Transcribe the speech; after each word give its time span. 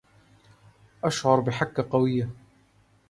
أشعر 1.03 1.39
بحكة 1.41 1.83
قوية. 1.89 2.29